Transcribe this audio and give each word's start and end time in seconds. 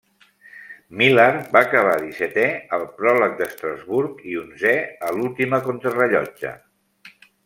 Millar 1.01 1.33
va 1.57 1.61
acabar 1.65 1.97
dissetè 2.05 2.45
al 2.77 2.85
pròleg 3.01 3.35
d'Estrasburg 3.41 4.25
i 4.31 4.35
onzè 4.43 4.73
a 5.09 5.13
l'última 5.19 5.61
contrarellotge. 5.69 6.55